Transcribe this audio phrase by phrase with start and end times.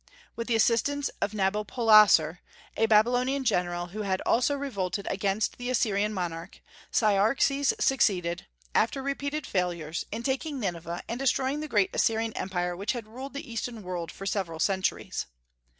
[0.35, 2.39] With the assistance of Nabopolassar,
[2.75, 6.59] a Babylonian general who had also revolted against the Assyrian monarch,
[6.91, 12.93] Cyaxares succeeded, after repeated failures, in taking Nineveh and destroying the great Assyrian Empire which
[12.93, 15.27] had ruled the Eastern world for several centuries.